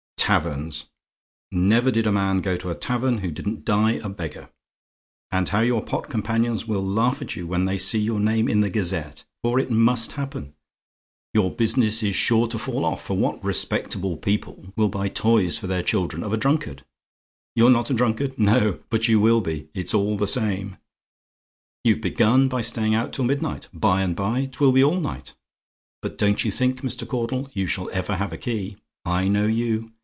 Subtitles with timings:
[0.21, 0.85] "Taverns!
[1.51, 4.49] Never did a man go to a tavern who didn't die a beggar.
[5.29, 8.61] And how your pot companions will laugh at you when they see your name in
[8.61, 9.25] the Gazette!
[9.43, 10.53] For it MUST happen.
[11.33, 15.67] Your business is sure to fall off; for what respectable people will buy toys for
[15.67, 16.85] their children of a drunkard?
[17.53, 18.39] You're not a drunkard!
[18.39, 20.77] No: but you will be it's all the same.
[21.83, 23.67] "You've begun by staying out till midnight.
[23.73, 25.33] By and by 'twill be all night.
[26.01, 27.05] But don't you think, Mr.
[27.05, 28.77] Caudle, you shall ever have a key.
[29.03, 29.91] I know you.